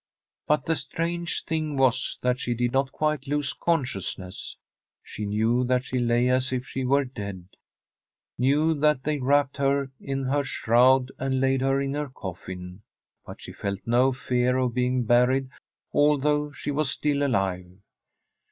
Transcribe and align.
But 0.47 0.65
the 0.65 0.75
strange 0.75 1.43
thing 1.43 1.77
was 1.77 2.17
that 2.23 2.39
she 2.39 2.55
did 2.55 2.71
not 2.73 2.91
quite 2.91 3.27
lose 3.27 3.53
consciousness. 3.53 4.57
She 5.03 5.27
knew 5.27 5.63
that 5.65 5.85
she 5.85 5.99
lay 5.99 6.27
as 6.27 6.51
if 6.51 6.65
she 6.65 6.83
were 6.83 7.05
dead, 7.05 7.49
knew 8.35 8.73
that 8.73 9.03
they 9.03 9.19
wrapped 9.19 9.57
[27J 9.57 9.57
From 9.57 9.65
a 9.65 9.67
SfFEDISH 9.67 9.91
HOMESTEAD 9.91 10.05
her 10.07 10.11
in 10.11 10.23
her 10.33 10.43
shroud 10.43 11.11
and 11.19 11.39
laid 11.39 11.61
her 11.61 11.81
in 11.83 11.93
her 11.93 12.09
coffin, 12.09 12.81
but 13.27 13.41
she 13.43 13.53
felt 13.53 13.79
no 13.85 14.11
fear 14.11 14.57
of 14.57 14.73
being 14.73 15.03
buried, 15.03 15.49
although 15.93 16.51
she 16.51 16.71
was 16.71 16.89
still 16.89 17.23
alive. 17.23 17.71